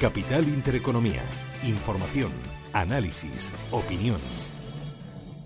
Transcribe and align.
Capital 0.00 0.44
Intereconomía. 0.44 1.22
Información, 1.64 2.30
análisis, 2.72 3.52
opinión. 3.72 4.18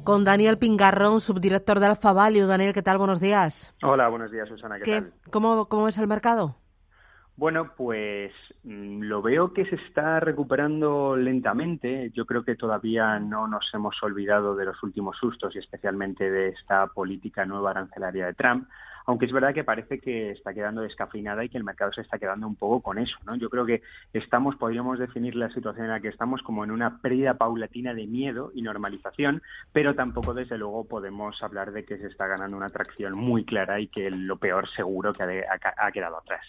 Con 0.05 0.25
Daniel 0.25 0.59
Pingarrón, 0.59 1.23
subdirector 1.23 1.81
de 1.81 1.87
Alfa 1.87 2.13
Value. 2.13 2.47
Daniel, 2.47 2.75
¿qué 2.75 2.83
tal? 2.83 2.99
Buenos 2.99 3.21
días. 3.21 3.75
Hola, 3.83 4.09
buenos 4.09 4.31
días, 4.31 4.47
Susana. 4.49 4.77
¿Qué, 4.79 5.01
tal? 5.01 5.13
¿Cómo, 5.31 5.67
¿Cómo 5.69 5.89
es 5.89 5.97
el 5.97 6.07
mercado? 6.07 6.57
Bueno, 7.37 7.73
pues 7.77 8.33
mm, 8.65 9.03
lo 9.03 9.23
veo 9.23 9.55
que 9.55 9.65
se 9.65 9.77
está 9.77 10.21
recuperando 10.21 11.17
lentamente. 11.17 12.11
Yo 12.13 12.27
creo 12.27 12.45
que 12.45 12.57
todavía 12.57 13.19
no 13.21 13.49
nos 13.49 13.65
hemos 13.73 13.95
olvidado 14.03 14.55
de 14.55 14.67
los 14.67 14.83
últimos 14.83 15.17
sustos 15.17 15.55
y 15.55 15.61
especialmente 15.61 16.31
de 16.31 16.49
esta 16.49 16.89
política 16.89 17.47
nueva 17.47 17.71
arancelaria 17.71 18.27
de 18.27 18.35
Trump 18.35 18.69
aunque 19.09 19.25
es 19.25 19.33
verdad 19.33 19.55
que 19.55 19.65
parece 19.65 20.01
que 20.01 20.33
está 20.33 20.53
quedando 20.53 20.83
descafeinada 20.83 21.43
y 21.43 21.49
que 21.49 21.57
el 21.57 21.65
mercado 21.65 21.91
se 21.95 22.03
está 22.03 22.19
quedando 22.19 22.47
un 22.47 22.57
poco 22.57 22.83
con 22.83 22.99
eso, 22.99 23.17
¿no? 23.25 23.37
Yo 23.37 23.49
creo 23.49 23.65
que 23.65 23.81
estamos, 24.13 24.55
podríamos 24.57 24.99
definir 24.99 25.35
la 25.35 25.49
situación 25.49 25.87
en 25.87 25.93
la 25.93 26.01
que 26.01 26.09
estamos 26.09 26.43
como 26.43 26.63
en 26.63 26.71
una 26.71 27.01
pérdida 27.01 27.33
paulatina 27.33 27.95
de 27.95 28.07
miedo 28.07 28.53
y 28.55 28.61
normalización, 28.61 29.41
pero 29.73 29.95
tampoco 29.95 30.35
desde 30.35 30.59
luego 30.59 30.85
podemos 30.85 31.43
hablar 31.43 31.73
de 31.73 31.87
que 31.87 31.97
se 31.97 32.07
está 32.07 32.27
ganando 32.27 32.59
una 32.59 32.67
atracción 32.67 33.15
muy 33.15 33.47
clara 33.47 33.81
y 33.81 33.87
que 33.87 34.11
lo 34.11 34.37
peor 34.37 34.69
seguro 34.77 35.15
que 35.15 35.23
ha, 35.23 35.91
quedado 35.91 36.19
atrás. 36.19 36.45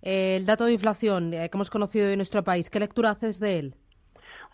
el 0.00 0.46
dato 0.46 0.64
de 0.64 0.72
inflación 0.72 1.34
eh, 1.34 1.50
que 1.50 1.58
hemos 1.58 1.68
conocido 1.68 2.08
en 2.08 2.16
nuestro 2.16 2.42
país, 2.42 2.70
¿qué 2.70 2.80
lectura 2.80 3.10
haces 3.10 3.38
de 3.38 3.58
él? 3.58 3.74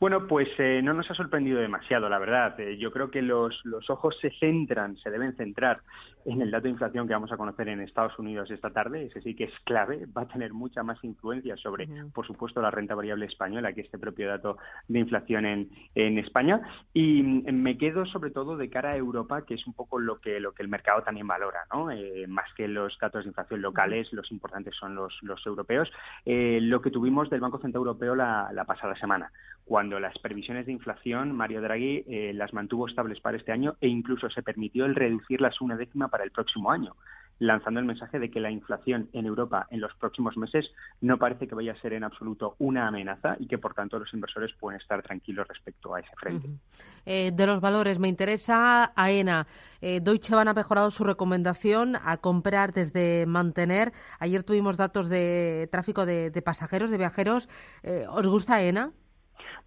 Bueno, 0.03 0.27
pues 0.27 0.49
eh, 0.59 0.81
no 0.83 0.95
nos 0.95 1.09
ha 1.13 1.15
sorprendido 1.15 1.61
demasiado, 1.61 2.09
la 2.09 2.19
verdad. 2.19 2.59
Eh, 2.59 2.77
yo 2.77 2.91
creo 2.91 3.09
que 3.09 3.23
los, 3.23 3.61
los 3.63 3.89
ojos 3.89 4.17
se 4.21 4.33
centran, 4.41 4.97
se 4.97 5.13
deben 5.13 5.37
centrar 5.37 5.81
en 6.25 6.43
el 6.43 6.51
dato 6.51 6.65
de 6.65 6.71
inflación 6.71 7.07
que 7.07 7.15
vamos 7.15 7.31
a 7.31 7.37
conocer 7.37 7.69
en 7.69 7.81
Estados 7.81 8.19
Unidos 8.19 8.51
esta 8.51 8.71
tarde. 8.71 9.05
Ese 9.07 9.21
sí 9.21 9.37
que 9.37 9.45
es 9.45 9.53
clave, 9.63 10.07
va 10.07 10.23
a 10.23 10.29
tener 10.29 10.53
mucha 10.53 10.83
más 10.83 10.99
influencia 11.05 11.57
sobre, 11.57 11.87
por 12.13 12.27
supuesto, 12.27 12.61
la 12.61 12.73
renta 12.73 12.97
variable 12.97 13.27
española 13.27 13.73
que 13.75 13.83
este 13.83 13.97
propio 13.97 14.27
dato 14.27 14.59
de 14.89 14.99
inflación 14.99 15.47
en, 15.47 15.71
en 15.95 16.19
España. 16.19 16.61
Y 16.93 17.23
mm, 17.23 17.53
me 17.53 17.79
quedo 17.79 18.05
sobre 18.07 18.33
todo 18.33 18.57
de 18.57 18.71
cara 18.71 18.91
a 18.91 18.97
Europa, 18.97 19.47
que 19.47 19.55
es 19.55 19.65
un 19.69 19.73
poco 19.73 20.01
lo 20.01 20.21
que, 20.21 20.41
lo 20.41 20.51
que 20.51 20.65
el 20.65 20.69
mercado 20.69 21.03
también 21.03 21.29
valora, 21.29 21.61
¿no? 21.73 21.93
Eh, 21.93 22.27
más 22.27 22.53
que 22.57 22.67
los 22.67 22.99
datos 23.01 23.23
de 23.23 23.29
inflación 23.29 23.63
locales, 23.63 24.13
los 24.13 24.33
importantes 24.33 24.75
son 24.75 24.97
los, 24.97 25.17
los 25.23 25.47
europeos. 25.47 25.89
lo 26.27 26.83
que 26.83 26.91
tuvimos 26.91 27.31
del 27.31 27.41
Banco 27.41 27.61
Central 27.61 27.83
Europeo 27.83 28.17
la, 28.17 28.51
la 28.53 28.65
pasada 28.65 28.97
semana 28.97 29.31
cuando 29.65 29.92
las 30.01 30.19
previsiones 30.19 30.67
de 30.67 30.73
inflación, 30.73 31.33
Mario 31.33 31.61
Draghi 31.61 32.05
eh, 32.07 32.33
las 32.35 32.53
mantuvo 32.53 32.87
estables 32.87 33.21
para 33.21 33.37
este 33.37 33.53
año 33.53 33.77
e 33.81 33.89
incluso 33.89 34.31
se 34.31 34.43
permitió 34.43 34.85
el 34.85 34.95
reducirlas 34.95 35.61
una 35.61 35.77
décima 35.77 36.09
para 36.09 36.25
el 36.25 36.31
próximo 36.31 36.71
año, 36.71 36.95
lanzando 37.39 37.81
el 37.81 37.87
mensaje 37.87 38.19
de 38.19 38.31
que 38.31 38.41
la 38.41 38.51
inflación 38.51 39.09
en 39.13 39.27
Europa 39.27 39.67
en 39.71 39.81
los 39.81 39.95
próximos 39.95 40.37
meses 40.37 40.71
no 41.01 41.19
parece 41.19 41.49
que 41.49 41.55
vaya 41.55 41.73
a 41.73 41.81
ser 41.81 41.93
en 41.93 42.05
absoluto 42.05 42.55
una 42.59 42.87
amenaza 42.87 43.37
y 43.39 43.47
que, 43.47 43.59
por 43.59 43.75
tanto, 43.75 43.99
los 43.99 44.13
inversores 44.15 44.53
pueden 44.61 44.81
estar 44.81 45.03
tranquilos 45.03 45.49
respecto 45.49 45.95
a 45.95 46.01
ese 46.01 46.15
frente. 46.17 46.49
Eh, 47.05 47.33
de 47.35 47.47
los 47.47 47.61
valores, 47.61 47.99
me 47.99 48.09
interesa 48.09 48.93
AENA. 48.95 49.47
Eh, 49.81 50.01
Deutsche 50.01 50.35
Bahn 50.35 50.49
ha 50.49 50.55
mejorado 50.55 50.91
su 50.91 51.03
recomendación 51.03 51.97
a 51.97 52.19
comprar 52.19 52.73
desde 52.73 53.27
mantener. 53.27 53.93
Ayer 54.21 54.45
tuvimos 54.45 54.77
datos 54.77 55.09
de 55.09 55.69
tráfico 55.73 56.07
de, 56.07 56.43
pasajeros, 56.45 56.91
de 56.91 56.99
viajeros. 56.99 57.49
¿Os 58.09 58.27
gusta 58.29 58.55
AENA? 58.55 58.93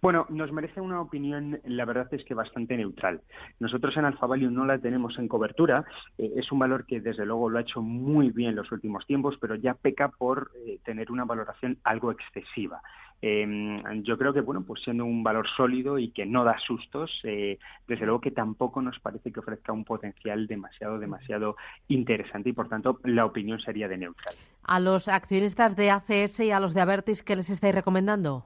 Bueno, 0.02 0.26
nos 0.28 0.52
merece 0.52 0.80
una 0.80 1.00
opinión, 1.00 1.60
la 1.64 1.84
verdad 1.84 2.12
es 2.12 2.24
que 2.24 2.34
bastante 2.34 2.76
neutral. 2.76 3.20
Nosotros 3.60 3.96
en 3.96 4.04
Alfa 4.04 4.26
no 4.26 4.64
la 4.64 4.78
tenemos 4.78 5.18
en 5.18 5.28
cobertura. 5.28 5.84
Eh, 6.18 6.32
es 6.36 6.50
un 6.52 6.58
valor 6.58 6.86
que 6.86 7.00
desde 7.00 7.24
luego 7.24 7.48
lo 7.48 7.58
ha 7.58 7.62
hecho 7.62 7.80
muy 7.82 8.30
bien 8.30 8.50
en 8.50 8.56
los 8.56 8.70
últimos 8.72 9.06
tiempos, 9.06 9.36
pero 9.40 9.54
ya 9.54 9.74
peca 9.74 10.08
por 10.08 10.50
eh, 10.66 10.78
tener 10.84 11.10
una 11.10 11.24
valoración 11.24 11.78
algo 11.84 12.10
excesiva. 12.10 12.82
Em, 13.22 14.02
yo 14.02 14.18
creo 14.18 14.34
que, 14.34 14.42
bueno, 14.42 14.62
pues 14.62 14.82
siendo 14.82 15.04
un 15.04 15.22
valor 15.22 15.46
sólido 15.56 15.98
y 15.98 16.10
que 16.10 16.26
no 16.26 16.44
da 16.44 16.58
sustos, 16.58 17.10
eh, 17.24 17.58
desde 17.88 18.04
luego 18.04 18.20
que 18.20 18.30
tampoco 18.30 18.82
nos 18.82 18.98
parece 19.00 19.32
que 19.32 19.40
ofrezca 19.40 19.72
un 19.72 19.84
potencial 19.84 20.46
demasiado, 20.46 20.98
demasiado 20.98 21.56
interesante 21.88 22.50
y, 22.50 22.52
por 22.52 22.68
tanto, 22.68 23.00
la 23.04 23.24
opinión 23.24 23.58
sería 23.60 23.88
de 23.88 23.96
neutral. 23.96 24.34
¿A 24.62 24.80
los 24.80 25.08
accionistas 25.08 25.76
de 25.76 25.90
ACS 25.90 26.40
y 26.40 26.50
a 26.50 26.60
los 26.60 26.74
de 26.74 26.82
Avertis 26.82 27.22
qué 27.22 27.36
les 27.36 27.48
estáis 27.48 27.74
recomendando? 27.74 28.44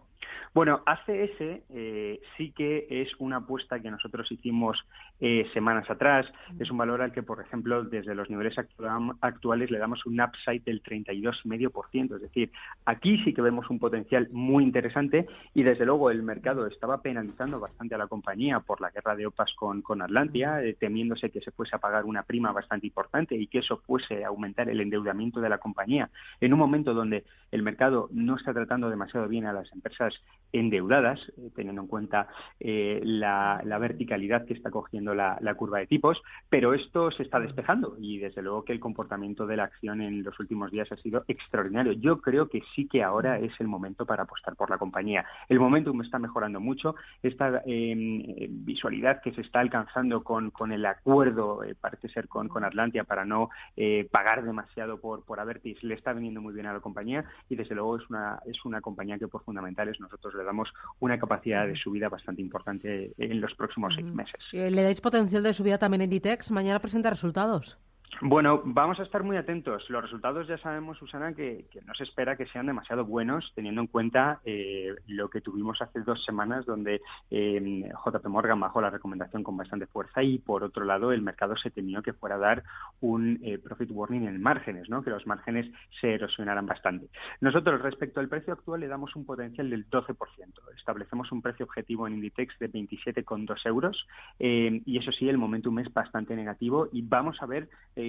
Bueno, 0.53 0.83
ACS 0.85 1.41
eh, 1.41 2.21
sí 2.37 2.51
que 2.51 2.87
es 2.91 3.09
una 3.21 3.37
apuesta 3.37 3.79
que 3.79 3.89
nosotros 3.89 4.31
hicimos 4.33 4.77
eh, 5.21 5.49
semanas 5.55 5.89
atrás. 5.89 6.27
Es 6.59 6.73
un 6.73 6.79
valor 6.79 7.03
al 7.03 7.13
que, 7.13 7.23
por 7.23 7.41
ejemplo, 7.41 7.85
desde 7.85 8.17
los 8.17 8.29
niveles 8.29 8.57
actuales 9.21 9.71
le 9.71 9.79
damos 9.79 10.05
un 10.07 10.21
upside 10.21 10.65
del 10.65 10.83
32,5%. 10.83 12.17
Es 12.17 12.23
decir, 12.23 12.51
aquí 12.85 13.23
sí 13.23 13.33
que 13.33 13.43
vemos 13.43 13.71
un 13.71 13.79
potencial 13.79 14.29
muy 14.33 14.65
interesante 14.65 15.29
y, 15.55 15.63
desde 15.63 15.87
luego, 15.87 16.11
el 16.11 16.25
mercado 16.25 16.67
estaba 16.67 17.01
penalizando 17.01 17.61
bastante 17.61 17.95
a 17.95 17.99
la 17.99 18.09
compañía 18.09 18.59
por 18.59 18.81
la 18.81 18.91
guerra 18.91 19.15
de 19.15 19.27
OPAS 19.27 19.55
con, 19.55 19.83
con 19.83 20.03
Atlantia, 20.03 20.65
eh, 20.65 20.75
temiéndose 20.75 21.31
que 21.31 21.43
se 21.43 21.53
fuese 21.53 21.77
a 21.77 21.79
pagar 21.79 22.05
una 22.05 22.25
prima 22.25 22.51
bastante 22.51 22.89
importante 22.89 23.37
y 23.37 23.47
que 23.47 23.59
eso 23.59 23.77
fuese 23.87 24.25
a 24.25 24.29
aumentar 24.29 24.69
el 24.69 24.81
endeudamiento 24.81 25.41
de 25.41 25.49
la 25.49 25.59
compañía 25.59 26.11
en 26.41 26.53
un 26.53 26.59
momento 26.59 26.93
donde 26.93 27.25
el 27.53 27.63
mercado 27.63 28.09
no 28.13 28.37
está 28.37 28.53
tratando 28.53 28.91
demasiado 28.91 29.29
bien 29.29 29.47
a 29.47 29.53
las 29.53 29.71
empresas 29.73 30.15
endeudadas, 30.53 31.21
eh, 31.37 31.51
teniendo 31.55 31.83
en 31.83 31.89
cuenta 31.89 32.29
eh, 32.59 33.01
la, 33.05 33.61
verticalidad 33.81 34.45
que 34.45 34.55
está 34.55 34.71
cogiendo 34.71 35.15
la, 35.15 35.39
curva 35.57 35.79
de 35.79 35.87
tipos, 35.87 36.21
pero 36.49 36.75
esto 36.75 37.11
se 37.11 37.23
está 37.23 37.41
despejando 37.41 37.97
y 37.99 38.19
desde 38.19 38.43
luego 38.43 38.65
que 38.65 38.73
el 38.73 38.81
comportamiento 38.81 39.47
de 39.47 39.57
la 39.57 39.65
acción 39.65 40.01
en 40.01 40.23
los 40.23 40.39
últimos 40.39 40.71
días 40.71 40.91
ha 40.93 40.97
sido 40.97 41.25
extraordinario. 41.29 41.93
Yo 41.93 42.21
creo 42.21 42.49
que 42.49 42.63
sí 42.75 42.87
que 42.87 43.03
ahora 43.03 43.39
es 43.39 43.53
el 43.59 43.69
momento 43.69 44.07
para 44.07 44.25
apostar 44.25 44.55
por 44.55 44.71
la 44.71 44.79
compañía. 44.79 45.25
El 45.49 45.61
momentum 45.61 46.01
está 46.03 46.19
mejorando 46.19 46.61
mucho, 46.61 46.95
esta 47.23 47.63
em, 47.67 48.23
visualidad 48.65 49.21
que 49.23 49.33
se 49.33 49.41
está 49.41 49.61
alcanzando 49.61 50.23
con, 50.23 50.51
con 50.51 50.73
el 50.73 50.85
acuerdo, 50.87 51.65
eh, 51.65 51.75
parece 51.75 52.09
ser 52.09 52.29
con, 52.29 52.49
con 52.49 52.65
Atlantia, 52.65 53.05
para 53.05 53.25
no 53.25 53.49
pagar 54.11 54.45
demasiado 54.45 55.01
por, 55.01 55.25
por 55.25 55.41
Avertis, 55.41 55.83
le 55.83 55.95
está 55.95 56.13
viniendo 56.13 56.41
muy 56.41 56.53
bien 56.53 56.67
a 56.67 56.73
la 56.73 56.81
compañía 56.81 57.25
y 57.49 57.57
desde 57.57 57.75
luego 57.75 57.97
es 57.97 58.09
una, 58.11 58.41
es 58.47 58.65
una 58.65 58.81
compañía 58.81 59.19
que 59.19 59.29
por 59.29 59.43
fundamentales 59.45 59.99
nosotros 60.01 60.35
le 60.41 60.47
damos 60.47 60.73
una 60.99 61.19
capacidad 61.19 61.67
de 61.67 61.77
subida 61.77 62.09
bastante 62.09 62.43
importante 62.43 63.13
en 63.19 63.41
los 63.41 63.55
próximos 63.55 63.95
seis 63.95 64.07
meses. 64.07 64.41
¿Le 64.53 64.83
dais 64.83 65.01
potencial 65.01 65.43
de 65.43 65.55
subida 65.55 65.79
también 65.79 66.03
en 66.03 66.11
Ditex? 66.11 66.51
Mañana 66.51 66.81
presenta 66.81 67.11
resultados. 67.11 67.79
Bueno, 68.23 68.61
vamos 68.65 69.01
a 69.01 69.03
estar 69.05 69.23
muy 69.23 69.39
atentos. 69.39 69.89
Los 69.89 70.03
resultados 70.03 70.47
ya 70.47 70.59
sabemos, 70.59 70.99
Susana, 70.99 71.33
que, 71.33 71.65
no 71.87 71.95
se 71.95 72.05
espera 72.05 72.37
que 72.37 72.47
sean 72.47 72.67
demasiado 72.67 73.07
buenos, 73.07 73.51
teniendo 73.55 73.81
en 73.81 73.87
cuenta 73.87 74.41
eh, 74.45 74.95
lo 75.07 75.31
que 75.31 75.41
tuvimos 75.41 75.81
hace 75.81 76.01
dos 76.01 76.23
semanas, 76.25 76.67
donde 76.67 77.01
eh, 77.31 77.91
JP 78.05 78.27
Morgan 78.27 78.61
bajó 78.61 78.81
la 78.83 78.91
recomendación 78.91 79.43
con 79.43 79.57
bastante 79.57 79.87
fuerza 79.87 80.23
y, 80.23 80.39
por 80.39 80.65
otro 80.65 80.85
lado, 80.85 81.13
el 81.13 81.23
mercado 81.23 81.57
se 81.57 81.71
temió 81.71 82.03
que 82.03 82.13
fuera 82.13 82.35
a 82.35 82.39
dar 82.39 82.65
un 83.01 83.39
eh, 83.43 83.59
profit 83.59 83.91
warning 83.91 84.27
en 84.27 84.43
márgenes, 84.43 84.91
¿no? 84.91 85.03
que 85.03 85.11
los 85.11 85.27
márgenes 85.27 85.71
se 86.01 86.13
erosionaran 86.13 86.67
bastante. 86.67 87.09
Nosotros, 87.41 87.81
respecto 87.81 88.21
al 88.21 88.29
precio 88.29 88.53
actual, 88.53 88.81
le 88.81 88.89
damos 88.89 89.17
un 89.17 89.25
potencial 89.25 89.71
del 89.71 89.89
12%. 89.89 90.15
Establecemos 90.77 91.33
un 91.33 91.41
precio 91.41 91.65
objetivo 91.65 92.07
en 92.07 92.15
Inditex 92.15 92.59
de 92.59 92.71
27,2 92.71 93.67
euros 93.67 94.07
y, 94.39 94.99
eso 94.99 95.13
sí, 95.13 95.29
el 95.29 95.39
momentum 95.39 95.79
es 95.79 95.93
bastante 95.93 96.37
negativo 96.37 96.89
y 96.93 97.01
vamos 97.01 97.41
a 97.41 97.47
ver 97.47 97.69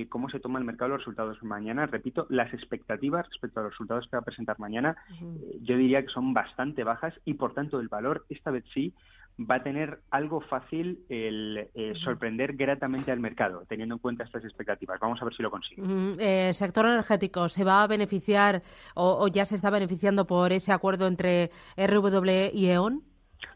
cómo 0.09 0.29
se 0.29 0.39
toma 0.39 0.59
el 0.59 0.65
mercado 0.65 0.89
los 0.89 0.99
resultados 0.99 1.41
mañana. 1.43 1.85
Repito, 1.85 2.25
las 2.29 2.53
expectativas 2.53 3.27
respecto 3.29 3.59
a 3.59 3.63
los 3.63 3.73
resultados 3.73 4.05
que 4.05 4.15
va 4.15 4.21
a 4.21 4.25
presentar 4.25 4.59
mañana, 4.59 4.95
eh, 5.21 5.59
yo 5.61 5.77
diría 5.77 6.01
que 6.01 6.11
son 6.11 6.33
bastante 6.33 6.83
bajas 6.83 7.13
y, 7.25 7.35
por 7.35 7.53
tanto, 7.53 7.79
el 7.79 7.87
valor 7.87 8.25
esta 8.29 8.51
vez 8.51 8.63
sí 8.73 8.93
va 9.39 9.55
a 9.55 9.63
tener 9.63 10.01
algo 10.11 10.41
fácil 10.41 10.99
el 11.09 11.69
eh, 11.73 11.93
sorprender 12.03 12.55
gratamente 12.55 13.11
al 13.11 13.19
mercado, 13.19 13.65
teniendo 13.67 13.95
en 13.95 13.99
cuenta 13.99 14.23
estas 14.23 14.43
expectativas. 14.43 14.99
Vamos 14.99 15.21
a 15.21 15.25
ver 15.25 15.33
si 15.33 15.41
lo 15.41 15.49
consigue. 15.49 15.81
Eh, 16.19 16.53
sector 16.53 16.85
energético, 16.85 17.49
¿se 17.49 17.63
va 17.63 17.83
a 17.83 17.87
beneficiar 17.87 18.61
o, 18.95 19.27
ya 19.27 19.45
se 19.45 19.55
está 19.55 19.69
beneficiando 19.69 20.25
por 20.25 20.51
ese 20.51 20.71
acuerdo 20.71 21.07
entre 21.07 21.49
RWE 21.77 22.51
y 22.53 22.67
E.ON? 22.67 23.03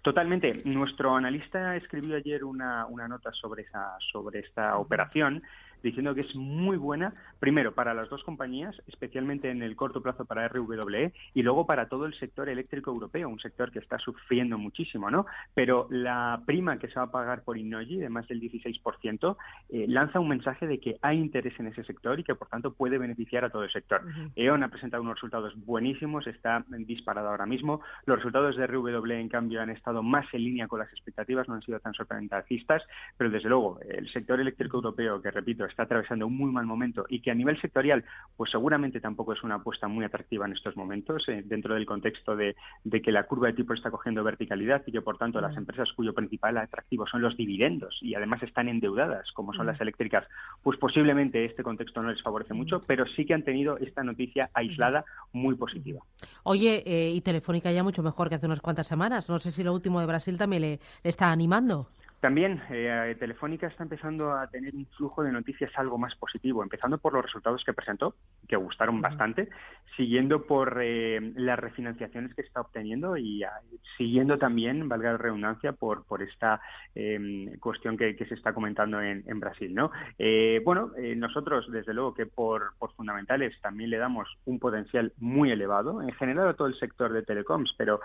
Totalmente. 0.01 0.61
Nuestro 0.65 1.15
analista 1.15 1.75
escribió 1.75 2.15
ayer 2.15 2.43
una, 2.43 2.85
una 2.87 3.07
nota 3.07 3.31
sobre, 3.33 3.63
esa, 3.63 3.97
sobre 4.11 4.39
esta 4.39 4.77
operación 4.77 5.43
diciendo 5.85 6.15
que 6.15 6.21
es 6.21 6.35
muy 6.35 6.77
buena, 6.77 7.13
primero, 7.39 7.75
para 7.75 7.93
las 7.93 8.09
dos 8.09 8.23
compañías, 8.23 8.75
especialmente 8.87 9.51
en 9.51 9.61
el 9.61 9.75
corto 9.75 10.01
plazo 10.01 10.25
para 10.25 10.47
RWE, 10.47 11.13
y 11.35 11.43
luego 11.43 11.67
para 11.67 11.87
todo 11.87 12.07
el 12.07 12.15
sector 12.15 12.49
eléctrico 12.49 12.89
europeo, 12.89 13.29
un 13.29 13.39
sector 13.39 13.71
que 13.71 13.79
está 13.79 13.99
sufriendo 13.99 14.57
muchísimo, 14.57 15.11
¿no? 15.11 15.27
Pero 15.53 15.87
la 15.91 16.41
prima 16.45 16.79
que 16.79 16.87
se 16.87 16.95
va 16.95 17.03
a 17.03 17.11
pagar 17.11 17.43
por 17.43 17.57
Innoji, 17.57 17.97
de 17.97 18.09
más 18.09 18.27
del 18.27 18.41
16%, 18.41 19.37
eh, 19.75 19.87
lanza 19.89 20.21
un 20.21 20.29
mensaje 20.29 20.67
de 20.67 20.79
que 20.79 20.95
hay 21.01 21.19
interés 21.19 21.59
en 21.59 21.67
ese 21.67 21.83
sector 21.83 22.17
y 22.17 22.23
que, 22.23 22.33
por 22.33 22.47
tanto, 22.47 22.73
puede 22.73 22.97
beneficiar 22.97 23.43
a 23.43 23.49
todo 23.49 23.65
el 23.65 23.71
sector. 23.71 24.01
E.ON 24.33 24.63
ha 24.63 24.69
presentado 24.69 25.03
unos 25.03 25.15
resultados 25.15 25.53
buenísimos, 25.65 26.25
está 26.27 26.63
disparado 26.69 27.27
ahora 27.27 27.45
mismo. 27.45 27.81
Los 28.05 28.19
resultados 28.19 28.55
de 28.55 28.67
RWE, 28.67 29.19
en 29.19 29.27
cambio, 29.27 29.61
han 29.61 29.69
estado 29.69 30.01
más 30.01 30.25
en 30.33 30.45
línea 30.45 30.69
con 30.69 30.79
las 30.79 30.89
expectativas, 30.93 31.49
no 31.49 31.55
han 31.55 31.61
sido 31.61 31.81
tan 31.81 31.93
sorprendentistas, 31.93 32.83
pero 33.17 33.29
desde 33.29 33.49
luego 33.49 33.77
el 33.81 34.09
sector 34.13 34.39
eléctrico 34.39 34.77
europeo, 34.77 35.21
que 35.21 35.29
repito, 35.29 35.65
está 35.65 35.83
atravesando 35.83 36.25
un 36.25 36.37
muy 36.37 36.53
mal 36.53 36.65
momento 36.65 37.05
y 37.09 37.19
que 37.19 37.31
a 37.31 37.35
nivel 37.35 37.59
sectorial, 37.59 38.05
pues 38.37 38.51
seguramente 38.51 39.01
tampoco 39.01 39.33
es 39.33 39.43
una 39.43 39.55
apuesta 39.55 39.89
muy 39.89 40.05
atractiva 40.05 40.45
en 40.45 40.53
estos 40.53 40.77
momentos, 40.77 41.27
eh, 41.27 41.43
dentro 41.45 41.73
del 41.73 41.85
contexto 41.85 42.37
de, 42.37 42.55
que 43.03 43.11
la 43.11 43.23
curva 43.23 43.47
de 43.47 43.53
tipo 43.55 43.73
está 43.73 43.91
cogiendo 43.91 44.23
verticalidad 44.23 44.83
y 44.85 44.93
que, 44.93 45.01
por 45.01 45.17
tanto, 45.17 45.41
las 45.41 45.57
empresas 45.57 45.91
cuyo 45.93 46.13
principal 46.13 46.57
atractivo 46.59 47.05
son 47.07 47.21
los 47.21 47.35
dividendos 47.35 47.99
y 48.01 48.15
además 48.15 48.41
están 48.41 48.69
endeudadas, 48.69 49.29
como 49.33 49.53
son 49.53 49.64
las 49.65 49.79
eléctricas, 49.81 50.27
pues 50.63 50.77
posiblemente 50.79 51.45
este 51.45 51.63
contexto 51.63 52.01
no 52.01 52.11
les 52.11 52.21
favorece 52.21 52.53
mucho, 52.53 52.81
pero 52.85 53.05
sí 53.15 53.25
que 53.25 53.33
han 53.33 53.43
tenido 53.43 53.77
esta 53.77 54.03
noticia 54.03 54.49
aislada 54.53 55.05
muy 55.33 55.55
positiva. 55.55 56.01
Oye, 56.43 56.83
eh, 56.85 57.11
y 57.11 57.21
Telefónica 57.21 57.71
ya 57.71 57.83
mucho 57.83 58.03
mejor 58.03 58.29
que 58.29 58.35
hace 58.35 58.45
unas 58.45 58.61
cuantas 58.61 58.87
semanas. 58.87 59.27
No 59.29 59.39
sé 59.39 59.51
si 59.51 59.63
lo 59.63 59.73
último 59.73 59.99
de 59.99 60.05
Brasil 60.05 60.37
también 60.37 60.61
le 60.61 60.79
está 61.03 61.31
animando. 61.31 61.87
También 62.25 62.59
eh, 62.71 63.15
Telefónica 63.19 63.67
está 63.67 63.83
empezando 63.83 64.31
a 64.31 64.47
tener 64.47 64.73
un 64.73 64.87
flujo 64.97 65.21
de 65.21 65.31
noticias 65.31 65.69
algo 65.75 65.99
más 65.99 66.15
positivo, 66.15 66.63
empezando 66.63 66.97
por 66.97 67.13
los 67.13 67.23
resultados 67.23 67.63
que 67.63 67.71
presentó, 67.71 68.15
que 68.47 68.55
gustaron 68.55 68.99
bastante, 68.99 69.47
siguiendo 69.95 70.47
por 70.47 70.79
eh, 70.81 71.21
las 71.35 71.59
refinanciaciones 71.59 72.33
que 72.33 72.41
está 72.41 72.61
obteniendo 72.61 73.15
y 73.15 73.43
ah, 73.43 73.51
siguiendo 73.95 74.39
también, 74.39 74.89
valga 74.89 75.11
la 75.11 75.17
redundancia, 75.19 75.73
por, 75.73 76.03
por 76.07 76.23
esta 76.23 76.59
em, 76.95 77.59
cuestión 77.59 77.95
que, 77.95 78.15
se 78.17 78.33
está 78.33 78.53
comentando 78.53 78.99
en, 78.99 79.39
Brasil. 79.39 79.75
¿no? 79.75 79.91
Eh, 80.17 80.63
bueno, 80.65 80.93
nosotros, 81.17 81.71
desde 81.71 81.93
luego, 81.93 82.15
que 82.15 82.25
por, 82.25 82.73
por 82.79 82.91
fundamentales 82.93 83.53
también 83.61 83.91
le 83.91 83.99
damos 83.99 84.27
un 84.45 84.57
potencial 84.57 85.13
muy 85.19 85.51
elevado, 85.51 86.01
en 86.01 86.11
general 86.13 86.47
a 86.47 86.53
todo 86.55 86.69
el 86.69 86.79
sector 86.79 87.13
de 87.13 87.21
telecoms, 87.21 87.75
pero 87.77 87.99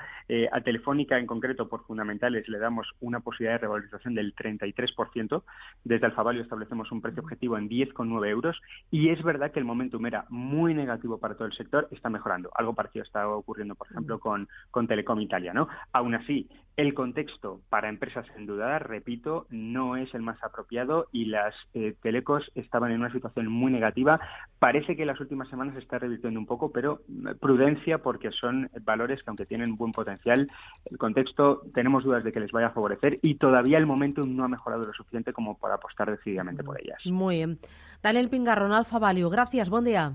a 0.52 0.60
Telefónica 0.60 1.18
en 1.18 1.26
concreto, 1.26 1.70
por 1.70 1.86
fundamentales, 1.86 2.46
le 2.48 2.58
damos 2.58 2.86
una 3.00 3.20
posibilidad 3.20 3.54
de 3.54 3.62
revalorización 3.62 4.09
del 4.14 4.34
33%. 4.34 5.42
Desde 5.84 6.06
Alfavalio 6.06 6.42
establecemos 6.42 6.90
un 6.92 7.00
precio 7.00 7.22
objetivo 7.22 7.56
en 7.58 7.68
10,9 7.68 8.28
euros 8.28 8.60
y 8.90 9.10
es 9.10 9.22
verdad 9.22 9.52
que 9.52 9.58
el 9.58 9.64
momentum 9.64 10.04
era 10.06 10.26
muy 10.28 10.74
negativo 10.74 11.18
para 11.18 11.34
todo 11.34 11.46
el 11.46 11.56
sector, 11.56 11.88
está 11.90 12.10
mejorando. 12.10 12.50
Algo 12.54 12.74
parecido 12.74 13.04
está 13.04 13.28
ocurriendo, 13.28 13.74
por 13.74 13.90
ejemplo, 13.90 14.18
con, 14.18 14.48
con 14.70 14.86
Telecom 14.86 15.20
Italia. 15.20 15.52
¿no? 15.52 15.68
Aún 15.92 16.14
así, 16.14 16.48
el 16.76 16.94
contexto 16.94 17.60
para 17.68 17.88
empresas 17.88 18.26
endeudadas, 18.36 18.82
repito, 18.82 19.46
no 19.50 19.96
es 19.96 20.12
el 20.14 20.22
más 20.22 20.42
apropiado 20.42 21.08
y 21.12 21.26
las 21.26 21.54
eh, 21.74 21.94
telecos 22.02 22.50
estaban 22.54 22.92
en 22.92 23.00
una 23.00 23.12
situación 23.12 23.48
muy 23.48 23.70
negativa. 23.70 24.20
Parece 24.58 24.96
que 24.96 25.02
en 25.02 25.08
las 25.08 25.20
últimas 25.20 25.48
semanas 25.48 25.74
se 25.74 25.80
está 25.80 25.98
revirtiendo 25.98 26.40
un 26.40 26.46
poco, 26.46 26.70
pero 26.70 27.02
mm, 27.08 27.32
prudencia 27.40 27.98
porque 27.98 28.30
son 28.30 28.70
valores 28.82 29.22
que 29.22 29.30
aunque 29.30 29.46
tienen 29.46 29.76
buen 29.76 29.92
potencial, 29.92 30.50
el 30.86 30.98
contexto 30.98 31.62
tenemos 31.74 32.04
dudas 32.04 32.24
de 32.24 32.32
que 32.32 32.40
les 32.40 32.52
vaya 32.52 32.68
a 32.68 32.72
favorecer 32.72 33.18
y 33.22 33.34
todavía 33.34 33.78
el 33.78 33.86
momento 33.86 34.24
no 34.24 34.44
ha 34.44 34.48
mejorado 34.48 34.86
lo 34.86 34.92
suficiente 34.92 35.32
como 35.32 35.58
para 35.58 35.74
apostar 35.74 36.10
decididamente 36.10 36.64
por 36.64 36.80
ellas. 36.80 36.98
Muy 37.06 37.36
bien. 37.36 37.58
Daniel 38.02 38.30
Pingarrón, 38.30 38.72
Alfa 38.72 38.98
Value. 38.98 39.28
Gracias, 39.28 39.68
buen 39.68 39.84
día. 39.84 40.14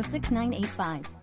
06985. 0.00 1.21